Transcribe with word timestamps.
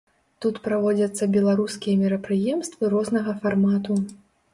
Тут 0.43 0.55
праводзяцца 0.67 1.27
беларускія 1.35 1.95
мерапрыемствы 2.03 2.89
рознага 2.95 3.37
фармату. 3.45 3.99